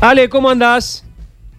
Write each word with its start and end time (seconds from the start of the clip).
Ale, 0.00 0.28
¿cómo 0.28 0.50
andás? 0.50 1.04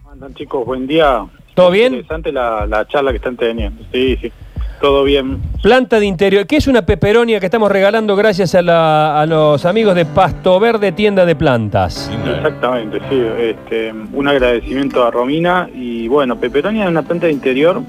¿Cómo 0.03 0.13
andan 0.13 0.33
chicos? 0.35 0.65
Buen 0.65 0.87
día. 0.87 1.25
¿Todo 1.53 1.71
bien? 1.71 1.93
Interesante 1.93 2.31
la, 2.31 2.65
la 2.67 2.87
charla 2.87 3.11
que 3.11 3.17
están 3.17 3.35
teniendo. 3.35 3.83
Sí, 3.91 4.17
sí. 4.21 4.31
Todo 4.79 5.03
bien. 5.03 5.41
Planta 5.63 5.99
de 5.99 6.05
interior, 6.05 6.45
¿qué 6.45 6.57
es 6.57 6.67
una 6.67 6.83
peperonia 6.85 7.39
que 7.39 7.47
estamos 7.47 7.71
regalando 7.71 8.15
gracias 8.15 8.53
a, 8.53 8.61
la- 8.61 9.19
a 9.19 9.25
los 9.25 9.65
amigos 9.65 9.95
de 9.95 10.05
Pasto 10.05 10.59
Verde 10.59 10.91
Tienda 10.91 11.25
de 11.25 11.35
Plantas? 11.35 12.11
Exactamente, 12.35 12.99
sí. 13.09 13.19
Este, 13.39 13.91
un 14.13 14.27
agradecimiento 14.27 15.03
a 15.03 15.09
Romina. 15.09 15.67
Y 15.73 16.07
bueno, 16.07 16.39
peperonia 16.39 16.83
es 16.83 16.89
una 16.91 17.01
planta 17.01 17.25
de 17.25 17.33
interior 17.33 17.81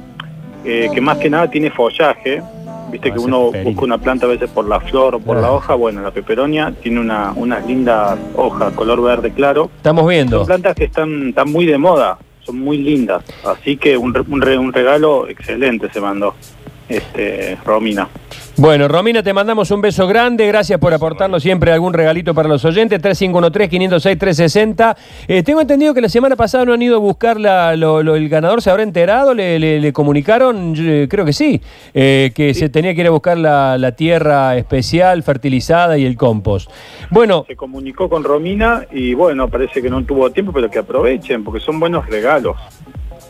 eh, 0.65 0.89
que 0.95 1.01
más 1.03 1.19
que 1.19 1.29
nada 1.29 1.51
tiene 1.51 1.71
follaje. 1.71 2.43
Viste 2.91 3.11
que 3.13 3.19
Ah, 3.19 3.23
uno 3.23 3.51
busca 3.65 3.85
una 3.85 3.99
planta 3.99 4.27
a 4.27 4.29
veces 4.29 4.49
por 4.51 4.67
la 4.67 4.81
flor 4.81 5.17
o 5.17 5.21
por 5.21 5.37
Ah. 5.37 5.41
la 5.43 5.53
hoja. 5.53 5.75
Bueno, 5.75 6.01
la 6.03 6.11
peperonia 6.11 6.73
tiene 6.83 7.01
una, 7.01 7.33
unas 7.37 7.67
lindas 7.67 8.19
hojas 8.37 8.73
color 8.75 9.03
verde 9.03 9.31
claro. 9.33 9.71
Estamos 9.77 10.09
viendo. 10.09 10.39
Son 10.39 10.47
plantas 10.47 10.75
que 10.75 10.85
están, 10.85 11.29
están 11.29 11.51
muy 11.53 11.67
de 11.67 11.77
moda, 11.79 12.19
son 12.41 12.59
muy 12.61 12.79
lindas. 12.79 13.23
Así 13.45 13.77
que 13.77 13.97
un, 13.97 14.15
un 14.29 14.73
regalo 14.73 15.29
excelente 15.29 15.91
se 15.93 16.01
mandó 16.01 16.35
este, 16.89 17.57
Romina. 17.65 18.09
Bueno, 18.57 18.89
Romina, 18.89 19.23
te 19.23 19.33
mandamos 19.33 19.71
un 19.71 19.81
beso 19.81 20.07
grande. 20.09 20.45
Gracias 20.49 20.81
por 20.81 20.93
aportarnos 20.93 21.43
siempre 21.43 21.71
algún 21.73 21.93
regalito 21.93 22.35
para 22.35 22.49
los 22.49 22.65
oyentes. 22.65 23.01
3513-506-360. 23.01 24.97
Eh, 25.29 25.43
tengo 25.43 25.61
entendido 25.61 25.95
que 25.95 26.01
la 26.01 26.09
semana 26.09 26.35
pasada 26.37 26.65
no 26.65 26.73
han 26.73 26.83
ido 26.83 26.97
a 26.97 26.99
buscar 26.99 27.39
la- 27.39 27.77
lo- 27.77 28.03
lo- 28.03 28.17
el 28.17 28.29
ganador. 28.29 28.61
¿Se 28.63 28.71
habrá 28.71 28.83
enterado? 28.83 29.33
¿Le, 29.35 29.59
le- 29.59 29.81
le 29.81 29.93
comunicaron? 29.93 30.75
Yo, 30.75 30.83
eh, 30.85 31.07
creo 31.09 31.25
que 31.25 31.33
sí. 31.33 31.61
eh, 31.95 32.33
que 32.35 32.53
se 32.55 32.69
tenía 32.69 32.95
que 32.95 33.01
ir 33.03 33.07
a 33.07 33.11
buscar 33.11 33.39
la, 33.39 33.79
la 33.79 33.93
tierra 33.93 34.57
especial, 34.57 35.23
fertilizada 35.23 35.97
y 35.99 36.05
el 36.05 36.17
compost. 36.17 36.71
Bueno, 37.11 37.45
Se 37.47 37.57
comunicó 37.57 38.09
con 38.09 38.25
Romina 38.25 38.87
y 38.93 39.15
bueno, 39.15 39.49
parece 39.49 39.81
que 39.81 39.89
no 39.91 40.05
tuvo 40.05 40.31
tiempo, 40.31 40.53
pero 40.53 40.69
que 40.71 40.79
aprovechen 40.81 41.45
porque 41.45 41.61
son 41.61 41.79
buenos 41.81 42.07
regalos. 42.07 42.57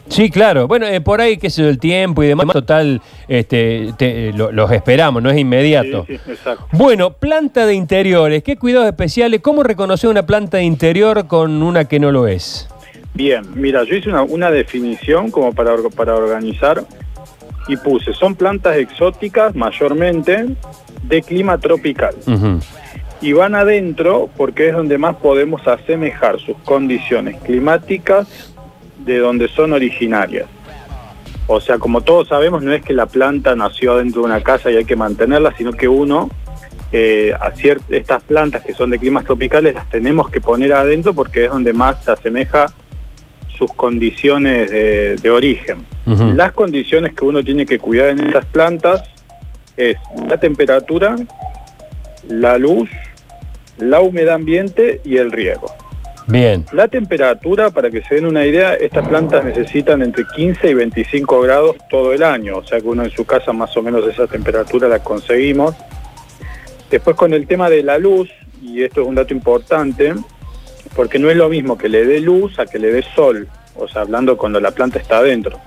Sí, 0.09 0.31
claro. 0.31 0.67
Bueno, 0.67 0.87
eh, 0.87 1.01
por 1.01 1.21
ahí, 1.21 1.37
qué 1.37 1.51
sé 1.51 1.63
yo, 1.63 1.69
el 1.69 1.79
tiempo 1.79 2.23
y 2.23 2.27
demás, 2.29 2.47
total, 2.53 3.01
este, 3.29 3.93
te- 3.99 4.29
eh, 4.29 4.33
lo- 4.33 4.51
los 4.53 4.71
esperamos, 4.73 5.23
no 5.23 5.31
es 5.31 5.39
inmediato. 5.39 6.05
Sí, 6.07 6.19
sí, 6.25 6.31
exacto. 6.33 6.67
Bueno, 6.73 7.13
planta 7.13 7.67
de 7.67 7.75
interiores, 7.75 8.43
¿qué 8.43 8.57
cuidados 8.57 8.89
especiales? 8.89 9.41
¿Cómo 9.41 9.63
reconocer 9.63 10.09
una 10.11 10.25
planta 10.27 10.57
de 10.57 10.65
interior 10.65 11.27
con 11.27 11.63
una 11.63 11.85
que 11.87 12.01
no 12.01 12.11
lo 12.11 12.27
es? 12.27 12.69
Bien, 13.15 13.43
mira, 13.55 13.85
yo 13.85 13.97
hice 13.97 14.09
una, 14.09 14.23
una 14.23 14.51
definición 14.51 15.31
como 15.31 15.53
para, 15.53 15.73
or- 15.75 15.93
para 15.95 16.15
organizar 16.15 16.85
y 17.69 17.77
puse, 17.77 18.13
son 18.15 18.35
plantas 18.35 18.77
exóticas 18.77 19.55
mayormente 19.55 20.47
de 21.03 21.23
clima 21.23 21.59
tropical. 21.59 22.15
Ujú. 22.27 22.61
y 23.21 23.33
van 23.33 23.57
adentro 23.57 24.31
porque 24.37 24.69
es 24.69 24.75
donde 24.75 24.97
más 24.97 25.17
podemos 25.17 25.67
asemejar 25.67 26.39
sus 26.39 26.57
condiciones 26.59 27.35
climáticas 27.43 28.29
de 29.09 29.19
donde 29.19 29.49
son 29.49 29.73
originarias. 29.73 30.47
O 31.47 31.61
sea, 31.61 31.79
como 31.79 32.03
todos 32.03 32.29
sabemos, 32.29 32.63
no 32.63 32.73
es 32.73 32.83
que 32.83 32.93
la 32.93 33.07
planta 33.07 33.57
nació 33.57 33.97
dentro 33.97 34.21
de 34.21 34.27
una 34.27 34.43
casa 34.43 34.71
y 34.71 34.77
hay 34.77 34.85
que 34.85 34.97
mantenerla, 34.97 35.55
sino 35.57 35.73
que 35.73 35.89
uno, 35.89 36.29
eh, 36.93 37.33
a 37.41 37.53
estas 37.89 38.23
plantas 38.25 38.63
que 38.65 38.75
son 38.75 38.91
de 38.91 38.99
climas 38.99 39.25
tropicales, 39.25 39.75
las 39.75 39.89
tenemos 39.89 40.29
que 40.29 40.43
poner 40.43 40.75
adentro 40.75 41.15
porque 41.15 41.47
es 41.47 41.51
donde 41.51 41.73
más 41.73 42.05
se 42.05 42.11
asemeja 42.11 42.67
sus 43.57 43.73
condiciones 43.73 44.71
de, 44.71 45.17
de 45.17 45.31
origen. 45.31 45.87
Las 46.37 46.53
condiciones 46.53 47.15
que 47.15 47.25
uno 47.25 47.43
tiene 47.43 47.67
que 47.67 47.79
cuidar 47.79 48.11
en 48.11 48.21
estas 48.21 48.45
plantas 48.47 49.03
es 49.77 49.97
la 50.29 50.39
temperatura, 50.39 51.17
la 52.29 52.59
luz, 52.59 52.91
la 53.79 54.01
humedad 54.01 54.35
ambiente 54.35 55.01
y 55.05 55.17
el 55.17 55.33
riego. 55.33 55.75
Bien, 56.29 56.67
La 56.73 56.89
temperatura, 56.89 57.71
para 57.71 57.91
que 57.91 58.03
se 58.03 58.17
den 58.17 58.27
una 58.27 58.45
idea, 58.45 58.75
estas 58.75 59.09
plantas 59.09 59.43
necesitan 59.47 60.03
entre 60.03 60.27
15 60.37 60.71
y 60.71 60.75
25 60.75 61.41
grados 61.41 61.77
todo 61.89 62.13
el 62.13 62.23
año, 62.23 62.59
o 62.59 62.65
sea 62.65 62.83
que 62.83 62.87
uno 62.87 63.03
en 63.03 63.11
su 63.11 63.25
casa 63.25 63.55
más 63.55 63.75
o 63.79 63.83
menos 63.83 64.07
esa 64.07 64.27
temperatura 64.27 64.89
la 64.89 64.99
conseguimos. 64.99 65.75
Después 66.91 67.17
con 67.17 67.33
el 67.33 67.47
tema 67.47 67.71
de 67.71 67.83
la 67.83 67.97
luz, 67.97 68.29
y 68.61 68.83
esto 68.83 69.01
es 69.01 69.07
un 69.07 69.15
dato 69.15 69.33
importante, 69.33 70.13
porque 70.95 71.19
no 71.19 71.31
es 71.31 71.37
lo 71.37 71.49
mismo 71.49 71.79
que 71.79 71.89
le 71.89 72.05
dé 72.05 72.21
luz 72.21 72.59
a 72.59 72.67
que 72.67 72.79
le 72.79 72.93
dé 72.93 73.03
sol, 73.15 73.49
o 73.75 73.89
sea, 73.89 74.03
hablando 74.03 74.37
cuando 74.37 74.61
la 74.61 74.73
planta 74.73 74.99
está 74.99 75.19
adentro. 75.19 75.59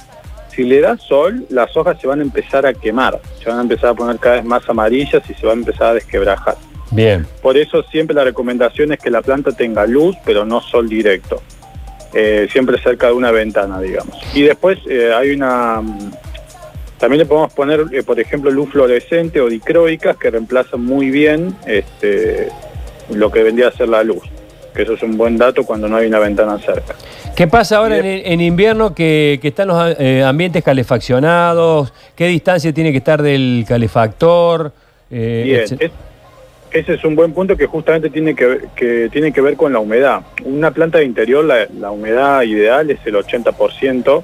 Si 0.50 0.64
le 0.64 0.80
da 0.80 0.96
sol, 0.96 1.44
las 1.50 1.75
hojas 1.75 2.00
se 2.00 2.06
van 2.06 2.19
a 2.19 2.24
empezar 2.24 2.68
a 2.68 2.74
quemar, 2.74 3.19
se 3.41 3.50
van 3.50 3.58
a 3.58 3.62
empezar 3.64 3.90
a 3.90 3.94
poner 3.96 4.19
cada 4.19 4.35
vez 4.35 4.46
más 4.46 4.69
amarillas 4.69 5.24
y 5.28 5.34
se 5.34 5.44
van 5.44 5.58
a 5.58 5.62
empezar 5.62 5.88
a 5.88 5.94
desquebrajar. 5.96 6.56
Bien. 6.91 7.25
Por 7.41 7.57
eso 7.57 7.84
siempre 7.84 8.13
la 8.16 8.24
recomendación 8.24 8.91
es 8.94 9.00
que 9.00 9.09
la 9.09 9.22
planta 9.22 9.52
tenga 9.52 9.85
luz, 9.85 10.16
pero 10.25 10.46
no 10.46 10.62
sol 10.62 10.88
directo. 10.88 11.41
Eh, 12.13 12.47
siempre 12.52 12.78
cerca 12.81 13.07
de 13.07 13.13
una 13.13 13.31
ventana, 13.31 13.79
digamos. 13.79 14.18
Y 14.34 14.44
después 14.44 14.78
eh, 14.90 15.13
hay 15.13 15.31
una... 15.31 15.81
mm, 15.81 16.12
También 17.00 17.19
le 17.19 17.25
podemos 17.25 17.53
poner, 17.53 17.85
eh, 17.94 18.03
por 18.03 18.19
ejemplo, 18.19 18.52
luz 18.52 18.69
fluorescente 18.72 19.40
o 19.40 19.47
dicroicas 19.47 20.18
que 20.18 20.29
reemplazan 20.29 20.84
muy 20.84 21.09
bien 21.09 21.56
este, 21.66 22.50
lo 23.09 23.31
que 23.31 23.44
vendría 23.44 23.69
a 23.69 23.72
ser 23.72 23.88
la 23.88 24.03
luz. 24.03 24.23
Que 24.75 24.84
eso 24.84 24.94
es 24.94 25.03
un 25.03 25.18
buen 25.18 25.38
dato 25.38 25.63
cuando 25.63 25.88
no 25.88 25.97
hay 25.97 26.08
una 26.08 26.19
ventana 26.19 26.58
cerca. 26.59 26.96
¿Qué 27.35 27.47
pasa 27.47 27.78
ahora 27.78 27.97
en, 27.97 28.06
en 28.06 28.41
invierno 28.41 28.94
que, 28.94 29.40
que 29.41 29.47
están 29.50 29.69
los 29.69 29.78
ambientes 30.25 30.63
calefaccionados? 30.63 31.94
¿Qué 32.16 32.28
distancia 32.28 32.73
tiene 32.73 32.91
que 32.91 32.97
estar 33.00 33.22
del 33.22 33.63
calefactor? 33.68 34.72
Bien, 35.09 35.62
es- 35.62 35.75
ese 36.72 36.94
es 36.94 37.04
un 37.04 37.16
buen 37.16 37.34
punto 37.34 37.56
que 37.58 37.66
justamente 37.68 38.09
tiene 38.09 38.34
que, 38.36 38.46
ver- 38.46 38.68
que 38.76 39.09
tiene 39.12 39.32
que 39.34 39.42
ver 39.42 39.56
con 39.58 39.74
la 39.74 39.80
humedad. 39.80 40.22
Una 40.44 40.72
planta 40.72 41.00
de 41.00 41.06
interior, 41.06 41.44
la, 41.44 41.68
la 41.80 41.92
humedad 41.92 42.42
ideal 42.44 42.90
es 42.90 43.00
el 43.06 43.16
80% 43.16 44.24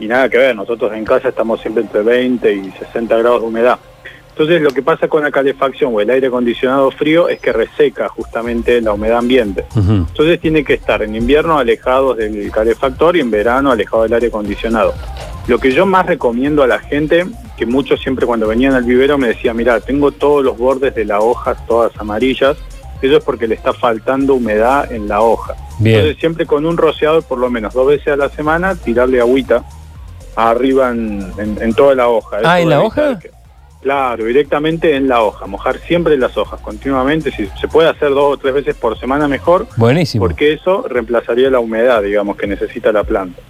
y 0.00 0.06
nada 0.06 0.28
que 0.28 0.38
ver, 0.38 0.56
nosotros 0.56 0.92
en 0.94 1.04
casa 1.04 1.28
estamos 1.28 1.60
siempre 1.60 1.82
entre 1.82 2.02
20 2.02 2.52
y 2.52 2.70
60 2.72 3.16
grados 3.18 3.42
de 3.42 3.46
humedad. 3.48 3.78
Entonces 4.30 4.62
lo 4.62 4.70
que 4.70 4.80
pasa 4.82 5.08
con 5.08 5.22
la 5.22 5.30
calefacción 5.30 5.92
o 5.94 6.00
el 6.00 6.08
aire 6.08 6.28
acondicionado 6.28 6.90
frío 6.90 7.28
es 7.28 7.38
que 7.38 7.52
reseca 7.52 8.08
justamente 8.08 8.80
la 8.80 8.92
humedad 8.94 9.18
ambiente. 9.18 9.64
Entonces 10.08 10.40
tiene 10.40 10.64
que 10.64 10.72
estar 10.74 11.02
en 11.02 11.14
invierno 11.14 11.58
alejados 11.58 12.16
del 12.16 12.50
calefactor 12.50 13.16
y 13.16 13.20
en 13.20 13.30
verano 13.30 13.70
alejados 13.70 14.04
del 14.04 14.14
aire 14.14 14.28
acondicionado. 14.28 14.94
Lo 15.48 15.58
que 15.58 15.72
yo 15.72 15.84
más 15.84 16.06
recomiendo 16.06 16.62
a 16.62 16.66
la 16.66 16.78
gente, 16.78 17.26
que 17.62 17.66
muchos 17.66 18.00
siempre 18.00 18.26
cuando 18.26 18.48
venían 18.48 18.74
al 18.74 18.82
vivero 18.82 19.16
me 19.18 19.28
decían, 19.28 19.56
mira, 19.56 19.78
tengo 19.78 20.10
todos 20.10 20.42
los 20.44 20.58
bordes 20.58 20.96
de 20.96 21.04
la 21.04 21.20
hoja 21.20 21.54
todas 21.68 21.92
amarillas, 21.96 22.56
eso 23.00 23.16
es 23.18 23.22
porque 23.22 23.46
le 23.46 23.54
está 23.54 23.72
faltando 23.72 24.34
humedad 24.34 24.90
en 24.90 25.06
la 25.06 25.20
hoja. 25.22 25.54
Bien. 25.78 25.98
Entonces 26.00 26.18
siempre 26.18 26.44
con 26.44 26.66
un 26.66 26.76
rociador 26.76 27.22
por 27.22 27.38
lo 27.38 27.48
menos 27.50 27.72
dos 27.72 27.86
veces 27.86 28.08
a 28.08 28.16
la 28.16 28.28
semana, 28.30 28.74
tirarle 28.74 29.20
agüita 29.20 29.62
arriba 30.34 30.90
en, 30.90 31.32
en- 31.38 31.58
en 31.62 31.72
toda 31.74 31.94
la 31.94 32.08
hoja. 32.08 32.38
Ah, 32.42 32.60
¿en 32.60 32.68
la 32.70 32.80
hoja? 32.82 33.18
que- 33.20 33.30
claro, 33.82 34.24
directamente 34.24 34.96
en 34.96 35.08
la 35.08 35.22
hoja, 35.22 35.46
mojar 35.46 35.78
siempre 35.78 36.16
las 36.16 36.36
hojas, 36.36 36.60
continuamente, 36.60 37.30
si 37.30 37.46
se 37.60 37.68
puede 37.68 37.88
hacer 37.88 38.10
dos 38.10 38.34
o 38.34 38.36
tres 38.36 38.54
veces 38.54 38.76
por 38.76 38.98
semana 38.98 39.28
mejor, 39.28 39.66
Buenísimo. 39.76 40.24
porque 40.24 40.52
eso 40.54 40.86
reemplazaría 40.88 41.50
la 41.50 41.60
humedad, 41.60 42.02
digamos, 42.02 42.36
que 42.36 42.46
necesita 42.46 42.92
la 42.92 43.04
planta. 43.04 43.40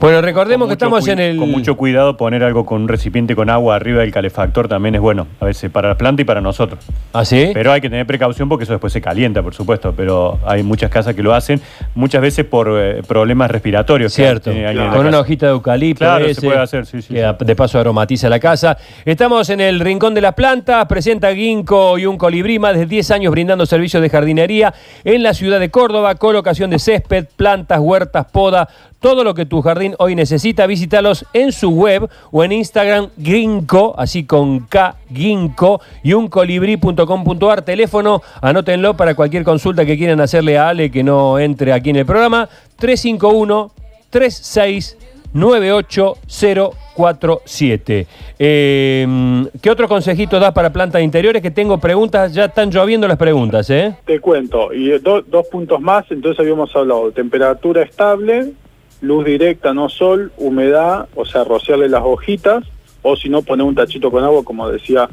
Bueno, 0.00 0.20
recordemos 0.20 0.68
que 0.68 0.74
estamos 0.74 1.06
en 1.08 1.18
el... 1.18 1.36
Con 1.36 1.50
mucho 1.50 1.76
cuidado 1.76 2.16
poner 2.16 2.42
algo 2.42 2.64
con 2.66 2.82
un 2.82 2.88
recipiente 2.88 3.34
con 3.34 3.50
agua 3.50 3.76
arriba 3.76 4.00
del 4.00 4.12
calefactor 4.12 4.68
también 4.68 4.94
es 4.94 5.00
bueno, 5.00 5.26
a 5.40 5.46
veces 5.46 5.70
para 5.70 5.88
la 5.88 5.96
planta 5.96 6.22
y 6.22 6.24
para 6.24 6.40
nosotros. 6.40 6.84
¿Ah, 7.12 7.24
sí? 7.24 7.50
Pero 7.52 7.72
hay 7.72 7.80
que 7.80 7.88
tener 7.88 8.06
precaución 8.06 8.48
porque 8.48 8.64
eso 8.64 8.72
después 8.72 8.92
se 8.92 9.00
calienta, 9.00 9.42
por 9.42 9.54
supuesto, 9.54 9.92
pero 9.96 10.38
hay 10.44 10.62
muchas 10.62 10.90
casas 10.90 11.14
que 11.14 11.22
lo 11.22 11.34
hacen, 11.34 11.60
muchas 11.94 12.20
veces 12.22 12.44
por 12.44 12.68
eh, 12.72 13.02
problemas 13.06 13.50
respiratorios. 13.50 14.14
que 14.14 14.22
Cierto, 14.22 14.50
en 14.50 14.90
con 14.90 15.06
una 15.06 15.20
hojita 15.20 15.46
de 15.46 15.52
eucalipto. 15.52 16.04
Claro, 16.04 16.32
se 16.32 16.40
puede 16.40 16.58
hacer, 16.58 16.86
sí, 16.86 17.02
sí, 17.02 17.14
que 17.14 17.34
sí. 17.38 17.44
de 17.44 17.56
paso 17.56 17.78
aromatiza 17.78 18.28
la 18.28 18.40
casa. 18.40 18.76
Estamos 19.04 19.48
en 19.50 19.60
el 19.60 19.71
Rincón 19.80 20.14
de 20.14 20.20
las 20.20 20.34
Plantas, 20.34 20.86
presenta 20.86 21.34
Ginkgo 21.34 21.98
y 21.98 22.06
un 22.06 22.16
colibrí, 22.16 22.58
más 22.58 22.76
de 22.76 22.86
10 22.86 23.10
años 23.10 23.30
brindando 23.30 23.66
servicios 23.66 24.02
de 24.02 24.10
jardinería 24.10 24.74
en 25.04 25.22
la 25.22 25.34
ciudad 25.34 25.60
de 25.60 25.70
Córdoba, 25.70 26.14
colocación 26.16 26.70
de 26.70 26.78
césped, 26.78 27.26
plantas, 27.36 27.80
huertas, 27.80 28.26
poda, 28.30 28.68
todo 29.00 29.24
lo 29.24 29.34
que 29.34 29.46
tu 29.46 29.62
jardín 29.62 29.94
hoy 29.98 30.14
necesita. 30.14 30.66
Visítalos 30.66 31.26
en 31.32 31.52
su 31.52 31.70
web 31.70 32.08
o 32.30 32.44
en 32.44 32.52
Instagram 32.52 33.08
Ginkgo, 33.20 33.94
así 33.98 34.24
con 34.24 34.60
K, 34.60 34.96
Ginkgo 35.12 35.80
y 36.02 36.12
un 36.12 36.28
colibrí.com.ar. 36.28 37.62
Teléfono, 37.62 38.22
anótenlo 38.40 38.96
para 38.96 39.14
cualquier 39.14 39.44
consulta 39.44 39.84
que 39.84 39.98
quieran 39.98 40.20
hacerle 40.20 40.58
a 40.58 40.68
Ale 40.68 40.90
que 40.90 41.02
no 41.02 41.38
entre 41.38 41.72
aquí 41.72 41.90
en 41.90 41.96
el 41.96 42.06
programa. 42.06 42.48
351 42.76 43.72
36 44.12 44.96
98047. 45.34 48.06
Eh, 48.38 49.44
¿Qué 49.60 49.70
otro 49.70 49.88
consejito 49.88 50.38
das 50.38 50.52
para 50.52 50.72
plantas 50.72 51.02
interiores? 51.02 51.42
Que 51.42 51.50
tengo 51.50 51.78
preguntas, 51.78 52.32
ya 52.34 52.46
están 52.46 52.70
lloviendo 52.70 53.08
las 53.08 53.16
preguntas, 53.18 53.68
¿eh? 53.70 53.94
Te 54.04 54.20
cuento, 54.20 54.72
y 54.72 54.98
do- 54.98 55.22
dos 55.22 55.46
puntos 55.48 55.80
más, 55.80 56.04
entonces 56.10 56.38
habíamos 56.40 56.74
hablado 56.76 57.06
de 57.06 57.12
temperatura 57.12 57.82
estable, 57.82 58.52
luz 59.00 59.24
directa, 59.24 59.72
no 59.74 59.88
sol, 59.88 60.32
humedad, 60.36 61.08
o 61.14 61.24
sea, 61.24 61.44
rociarle 61.44 61.88
las 61.88 62.02
hojitas, 62.04 62.64
o 63.02 63.16
si 63.16 63.28
no, 63.28 63.42
poner 63.42 63.66
un 63.66 63.74
tachito 63.74 64.10
con 64.10 64.22
agua, 64.22 64.44
como 64.44 64.68
decía 64.68 65.08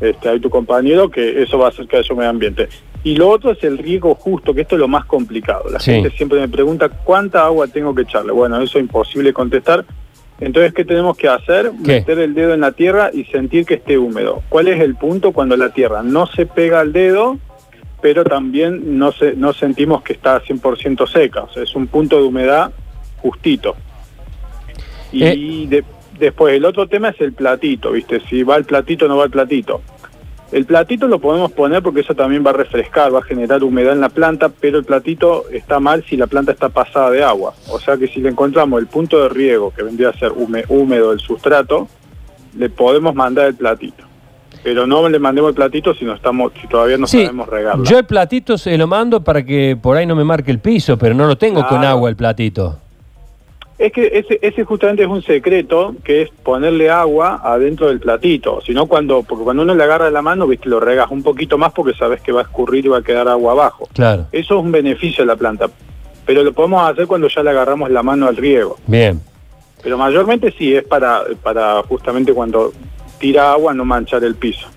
este, 0.00 0.28
ahí 0.28 0.40
tu 0.40 0.50
compañero, 0.50 1.10
que 1.10 1.42
eso 1.42 1.58
va 1.58 1.66
a 1.66 1.68
hacer 1.70 1.86
que 1.86 1.96
haya 1.98 2.14
medio 2.14 2.30
ambiente. 2.30 2.68
Y 3.02 3.14
lo 3.16 3.28
otro 3.30 3.52
es 3.52 3.64
el 3.64 3.78
riego 3.78 4.14
justo, 4.14 4.52
que 4.52 4.60
esto 4.62 4.74
es 4.74 4.80
lo 4.80 4.88
más 4.88 5.06
complicado. 5.06 5.70
La 5.70 5.80
Sí. 5.80 5.92
gente 5.92 6.10
siempre 6.10 6.38
me 6.40 6.48
pregunta 6.48 6.88
cuánta 6.88 7.44
agua 7.44 7.66
tengo 7.66 7.94
que 7.94 8.02
echarle. 8.02 8.32
Bueno, 8.32 8.60
eso 8.60 8.78
es 8.78 8.82
imposible 8.84 9.32
contestar. 9.32 9.84
Entonces, 10.38 10.72
¿qué 10.74 10.84
tenemos 10.84 11.16
que 11.16 11.28
hacer? 11.28 11.70
¿Qué? 11.84 11.92
Meter 12.00 12.18
el 12.18 12.34
dedo 12.34 12.54
en 12.54 12.60
la 12.60 12.72
tierra 12.72 13.10
y 13.12 13.24
sentir 13.24 13.64
que 13.66 13.74
esté 13.74 13.96
húmedo. 13.98 14.42
¿Cuál 14.48 14.68
es 14.68 14.80
el 14.80 14.96
punto 14.96 15.32
cuando 15.32 15.56
la 15.56 15.70
tierra 15.70 16.02
no 16.02 16.26
se 16.26 16.46
pega 16.46 16.80
al 16.80 16.92
dedo, 16.92 17.38
pero 18.02 18.24
también 18.24 18.98
no, 18.98 19.12
se, 19.12 19.34
no 19.34 19.52
sentimos 19.52 20.02
que 20.02 20.12
está 20.14 20.40
100% 20.42 21.06
seca? 21.06 21.42
O 21.42 21.52
sea, 21.52 21.62
es 21.62 21.74
un 21.74 21.86
punto 21.86 22.16
de 22.18 22.24
humedad 22.24 22.70
justito. 23.18 23.76
Y 25.12 25.24
Eh. 25.24 25.66
de- 25.68 25.84
después 26.18 26.54
el 26.54 26.64
otro 26.64 26.86
tema 26.86 27.08
es 27.10 27.20
el 27.20 27.32
platito, 27.32 27.92
¿viste? 27.92 28.20
Si 28.28 28.42
va 28.42 28.56
el 28.56 28.64
platito 28.64 29.06
o 29.06 29.08
no 29.08 29.16
va 29.16 29.24
el 29.24 29.30
platito. 29.30 29.82
El 30.52 30.64
platito 30.64 31.06
lo 31.06 31.20
podemos 31.20 31.52
poner 31.52 31.80
porque 31.82 32.00
eso 32.00 32.14
también 32.14 32.44
va 32.44 32.50
a 32.50 32.54
refrescar, 32.54 33.14
va 33.14 33.20
a 33.20 33.22
generar 33.22 33.62
humedad 33.62 33.92
en 33.92 34.00
la 34.00 34.08
planta, 34.08 34.48
pero 34.48 34.78
el 34.78 34.84
platito 34.84 35.44
está 35.52 35.78
mal 35.78 36.04
si 36.08 36.16
la 36.16 36.26
planta 36.26 36.50
está 36.52 36.68
pasada 36.68 37.10
de 37.10 37.22
agua. 37.22 37.54
O 37.68 37.78
sea 37.78 37.96
que 37.96 38.08
si 38.08 38.20
le 38.20 38.30
encontramos 38.30 38.80
el 38.80 38.88
punto 38.88 39.22
de 39.22 39.28
riego, 39.28 39.72
que 39.76 39.84
vendría 39.84 40.08
a 40.08 40.12
ser 40.12 40.32
húmedo 40.68 41.12
el 41.12 41.20
sustrato, 41.20 41.86
le 42.56 42.68
podemos 42.68 43.14
mandar 43.14 43.46
el 43.46 43.54
platito. 43.54 44.02
Pero 44.64 44.86
no 44.86 45.08
le 45.08 45.18
mandemos 45.18 45.50
el 45.50 45.54
platito 45.54 45.94
si 45.94 46.04
no 46.04 46.14
estamos, 46.14 46.52
si 46.60 46.66
todavía 46.66 46.98
no 46.98 47.06
Sí, 47.06 47.22
sabemos 47.22 47.48
regarlo. 47.48 47.84
yo 47.84 47.98
el 47.98 48.04
platito 48.04 48.58
se 48.58 48.76
lo 48.76 48.86
mando 48.86 49.22
para 49.22 49.44
que 49.44 49.78
por 49.80 49.96
ahí 49.96 50.04
no 50.04 50.16
me 50.16 50.24
marque 50.24 50.50
el 50.50 50.58
piso, 50.58 50.98
pero 50.98 51.14
no 51.14 51.26
lo 51.26 51.38
tengo 51.38 51.66
con 51.66 51.84
agua 51.84 52.10
el 52.10 52.16
platito. 52.16 52.76
Es 53.80 53.92
que 53.92 54.10
ese, 54.12 54.38
ese 54.42 54.62
justamente 54.62 55.04
es 55.04 55.08
un 55.08 55.22
secreto, 55.22 55.94
que 56.04 56.20
es 56.20 56.30
ponerle 56.42 56.90
agua 56.90 57.40
adentro 57.42 57.88
del 57.88 57.98
platito. 57.98 58.60
Si 58.60 58.74
no, 58.74 58.84
cuando, 58.84 59.22
porque 59.22 59.42
cuando 59.42 59.62
uno 59.62 59.74
le 59.74 59.82
agarra 59.82 60.10
la 60.10 60.20
mano, 60.20 60.46
viste, 60.46 60.68
lo 60.68 60.80
regas 60.80 61.10
un 61.10 61.22
poquito 61.22 61.56
más 61.56 61.72
porque 61.72 61.96
sabes 61.96 62.20
que 62.20 62.30
va 62.30 62.40
a 62.40 62.42
escurrir 62.42 62.84
y 62.84 62.88
va 62.88 62.98
a 62.98 63.02
quedar 63.02 63.26
agua 63.26 63.52
abajo. 63.52 63.88
Claro. 63.94 64.26
Eso 64.32 64.58
es 64.58 64.64
un 64.64 64.70
beneficio 64.70 65.24
de 65.24 65.28
la 65.28 65.36
planta. 65.36 65.70
Pero 66.26 66.44
lo 66.44 66.52
podemos 66.52 66.90
hacer 66.90 67.06
cuando 67.06 67.28
ya 67.28 67.42
le 67.42 67.48
agarramos 67.48 67.90
la 67.90 68.02
mano 68.02 68.28
al 68.28 68.36
riego. 68.36 68.76
Bien. 68.86 69.18
Pero 69.82 69.96
mayormente 69.96 70.52
sí, 70.58 70.74
es 70.74 70.84
para, 70.84 71.22
para 71.42 71.82
justamente 71.84 72.34
cuando 72.34 72.74
tira 73.18 73.50
agua 73.50 73.72
no 73.72 73.86
manchar 73.86 74.22
el 74.24 74.34
piso. 74.34 74.68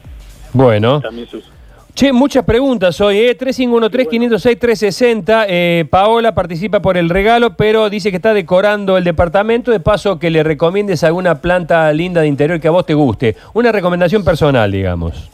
Bueno. 0.53 1.01
También 1.01 1.27
se 1.27 1.37
usa. 1.37 1.52
Che, 1.95 2.11
muchas 2.11 2.43
preguntas 2.43 2.99
hoy, 3.01 3.19
¿eh? 3.19 3.37
3513-506-360. 3.37 5.45
Eh, 5.47 5.85
Paola 5.87 6.33
participa 6.33 6.81
por 6.81 6.97
el 6.97 7.07
regalo, 7.07 7.55
pero 7.55 7.87
dice 7.91 8.09
que 8.09 8.15
está 8.15 8.33
decorando 8.33 8.97
el 8.97 9.03
departamento. 9.03 9.69
De 9.69 9.79
paso, 9.79 10.17
que 10.17 10.31
le 10.31 10.41
recomiendes 10.41 11.03
alguna 11.03 11.39
planta 11.39 11.93
linda 11.93 12.21
de 12.21 12.27
interior 12.27 12.59
que 12.59 12.67
a 12.67 12.71
vos 12.71 12.87
te 12.87 12.95
guste. 12.95 13.35
Una 13.53 13.71
recomendación 13.71 14.25
personal, 14.25 14.71
digamos. 14.71 15.29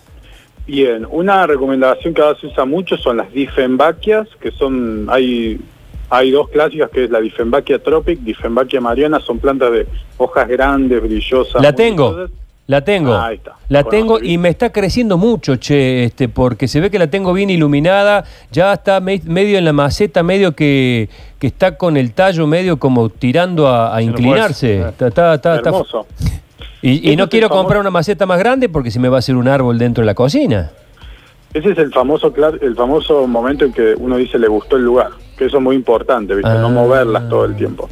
Bien, 0.68 1.08
una 1.10 1.48
recomendación 1.48 2.14
que 2.14 2.22
ahora 2.22 2.38
se 2.38 2.48
usa 2.48 2.66
mucho 2.66 2.98
son 2.98 3.16
las 3.16 3.32
difenbaquias, 3.32 4.28
que 4.42 4.52
son, 4.52 5.08
hay, 5.10 5.62
hay 6.10 6.32
dos 6.32 6.50
clásicas, 6.50 6.90
que 6.90 7.06
es 7.06 7.10
la 7.10 7.22
difenbaquia 7.22 7.82
tropic, 7.82 8.20
difenbaquia 8.20 8.82
mariana, 8.82 9.22
son 9.22 9.40
plantas 9.40 9.72
de 9.72 9.88
hojas 10.18 10.46
grandes, 10.50 11.02
brillosas. 11.02 11.64
La 11.64 11.74
tengo. 11.74 12.28
La 12.70 12.82
tengo. 12.82 13.14
Ah, 13.16 13.26
ahí 13.26 13.38
está. 13.38 13.56
La 13.68 13.82
Bueno, 13.82 13.90
tengo 13.90 14.20
y 14.22 14.38
me 14.38 14.50
está 14.50 14.72
creciendo 14.72 15.18
mucho, 15.18 15.56
che, 15.56 16.04
este, 16.04 16.30
porque 16.30 16.68
se 16.68 16.80
ve 16.80 16.92
que 16.92 17.00
la 17.00 17.08
tengo 17.08 17.34
bien 17.34 17.50
iluminada. 17.50 18.26
Ya 18.52 18.74
está 18.74 19.00
me- 19.00 19.20
medio 19.26 19.58
en 19.58 19.66
la 19.66 19.74
maceta, 19.74 20.22
medio 20.22 20.52
que, 20.54 21.10
que 21.40 21.48
está 21.48 21.78
con 21.78 21.98
el 21.98 22.14
tallo 22.14 22.46
medio 22.46 22.78
como 22.78 23.10
tirando 23.10 23.68
a, 23.68 23.98
Se 23.98 24.04
inclinarse. 24.04 24.82
Está- 24.82 25.34
está- 25.34 25.56
Hermoso. 25.56 26.06
Y, 26.84 27.16
no 27.16 27.28
quiero 27.28 27.50
comprar 27.50 27.80
una 27.82 27.90
maceta 27.90 28.28
más 28.28 28.38
grande 28.38 28.70
porque 28.70 28.92
si 28.92 29.00
me 29.00 29.10
va 29.10 29.18
a 29.18 29.20
hacer 29.20 29.36
un 29.36 29.48
árbol 29.48 29.80
dentro 29.80 30.04
de 30.04 30.06
la 30.06 30.14
cocina. 30.14 30.70
Ese 31.52 31.72
es 31.72 31.78
el 31.80 31.92
famoso 31.92 32.32
el 32.62 32.76
famoso 32.76 33.26
momento 33.26 33.66
en 33.66 33.74
que 33.74 33.96
uno 33.98 34.16
dice 34.16 34.38
le 34.38 34.48
gustó 34.48 34.76
el 34.76 34.84
lugar, 34.84 35.10
que 35.36 35.46
eso 35.46 35.58
es 35.58 35.64
muy 35.64 35.76
importante, 35.76 36.36
¿viste? 36.36 36.52
Ah. 36.52 36.60
no 36.62 36.70
moverlas 36.70 37.28
todo 37.30 37.46
el 37.46 37.56
tiempo. 37.56 37.90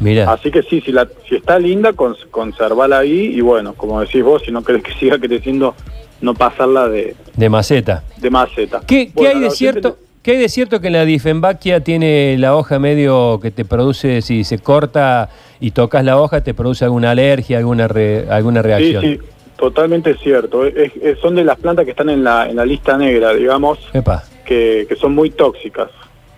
Mira. 0.00 0.30
Así 0.30 0.50
que 0.50 0.62
sí, 0.62 0.80
si, 0.82 0.92
la, 0.92 1.08
si 1.28 1.36
está 1.36 1.58
linda, 1.58 1.92
cons- 1.92 2.28
conservala 2.30 2.98
ahí 2.98 3.32
y 3.34 3.40
bueno, 3.40 3.74
como 3.74 4.00
decís 4.00 4.22
vos, 4.22 4.42
si 4.44 4.50
no 4.52 4.62
querés 4.62 4.82
que 4.82 4.92
siga 5.00 5.18
creciendo, 5.18 5.74
no 6.20 6.34
pasarla 6.34 6.88
de, 6.88 7.14
De 7.36 7.48
maceta. 7.48 8.02
de 8.18 8.30
maceta. 8.30 8.80
¿Qué, 8.86 9.10
qué 9.16 9.28
hay 9.28 9.40
de 9.40 9.50
cierto? 9.50 9.96
¿Qué 10.22 10.32
hay 10.32 10.38
de 10.38 10.48
cierto 10.48 10.80
que 10.80 10.90
la 10.90 11.04
difenbaquia 11.04 11.80
tiene 11.80 12.36
la 12.36 12.56
hoja 12.56 12.80
medio 12.80 13.38
que 13.40 13.52
te 13.52 13.64
produce, 13.64 14.22
si 14.22 14.42
se 14.42 14.58
corta 14.58 15.28
y 15.60 15.70
tocas 15.70 16.04
la 16.04 16.20
hoja, 16.20 16.40
te 16.42 16.52
produce 16.52 16.84
alguna 16.84 17.12
alergia, 17.12 17.58
alguna 17.58 17.86
re- 17.86 18.26
alguna 18.28 18.60
Sí, 18.60 18.66
reacción? 18.66 19.02
sí, 19.04 19.18
totalmente 19.56 20.14
cierto. 20.16 20.66
Es- 20.66 20.92
es- 21.00 21.18
son 21.20 21.36
de 21.36 21.44
las 21.44 21.56
plantas 21.58 21.84
que 21.84 21.92
están 21.92 22.10
en 22.10 22.24
la, 22.24 22.48
en 22.50 22.56
la 22.56 22.66
lista 22.66 22.98
negra, 22.98 23.32
digamos, 23.34 23.78
que, 24.44 24.84
que 24.88 24.96
son 24.96 25.14
muy 25.14 25.30
tóxicas. 25.30 25.90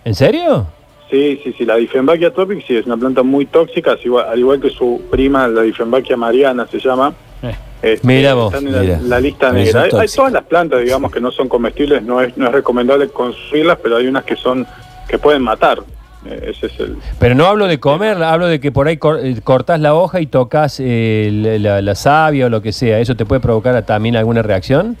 ¿En 0.05 0.13
serio? 0.13 0.67
Sí, 1.09 1.39
sí, 1.43 1.53
sí, 1.57 1.65
la 1.65 1.75
Difenbachia 1.75 2.31
tropic 2.31 2.63
sí 2.67 2.75
es 2.77 2.85
una 2.85 2.95
planta 2.97 3.23
muy 3.23 3.45
tóxica, 3.47 3.95
igual- 4.03 4.27
al 4.29 4.37
igual 4.39 4.61
que 4.61 4.69
su 4.69 5.01
prima, 5.09 5.47
la 5.47 5.63
Difenbachia 5.63 6.15
mariana 6.17 6.67
se 6.69 6.79
llama. 6.79 7.13
Eh. 7.41 7.55
Este, 7.81 8.05
Mira 8.05 8.33
vos, 8.33 8.53
Están 8.53 8.67
en 8.67 8.73
la, 8.75 8.81
mira. 8.81 8.99
la 9.01 9.19
lista 9.19 9.51
negra. 9.51 9.83
Hay, 9.83 10.07
todas 10.13 10.31
las 10.33 10.43
plantas, 10.43 10.81
digamos, 10.83 11.11
que 11.11 11.21
no 11.21 11.31
son 11.31 11.47
comestibles, 11.47 12.03
no 12.03 12.21
es, 12.21 12.37
no 12.37 12.47
es 12.47 12.51
recomendable 12.51 13.07
consumirlas, 13.07 13.77
pero 13.81 13.95
hay 13.97 14.05
unas 14.07 14.23
que 14.25 14.35
son 14.35 14.67
que 15.07 15.17
pueden 15.17 15.41
matar. 15.41 15.79
Eh, 16.25 16.51
ese 16.53 16.65
es 16.67 16.79
el... 16.81 16.97
Pero 17.17 17.33
no 17.33 17.45
hablo 17.45 17.67
de 17.67 17.79
comer, 17.79 18.21
hablo 18.21 18.47
de 18.47 18.59
que 18.59 18.71
por 18.73 18.87
ahí 18.89 18.97
cor- 18.97 19.21
eh, 19.25 19.37
cortás 19.41 19.79
la 19.79 19.95
hoja 19.95 20.19
y 20.19 20.27
tocas 20.27 20.79
eh, 20.83 21.29
la, 21.31 21.57
la- 21.57 21.81
la 21.81 21.95
savia 21.95 22.47
o 22.47 22.49
lo 22.49 22.61
que 22.61 22.73
sea. 22.73 22.99
¿Eso 22.99 23.15
te 23.15 23.25
puede 23.25 23.39
provocar 23.39 23.81
también 23.85 24.17
alguna 24.17 24.41
reacción? 24.41 24.97